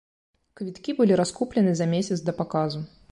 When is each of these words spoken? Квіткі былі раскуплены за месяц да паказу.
Квіткі 0.59 0.95
былі 1.01 1.19
раскуплены 1.21 1.73
за 1.81 1.87
месяц 1.93 2.17
да 2.31 2.35
паказу. 2.41 2.83